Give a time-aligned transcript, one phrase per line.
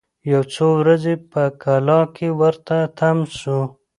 [0.31, 3.59] یو څو ورځي په کلا کي ورته تم سو